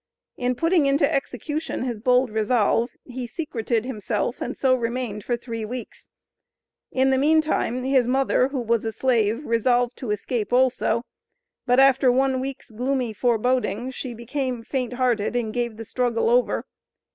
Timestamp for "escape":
10.09-10.51